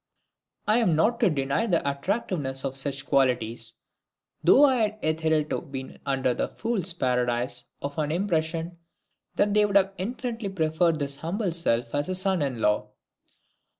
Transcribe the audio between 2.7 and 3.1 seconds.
such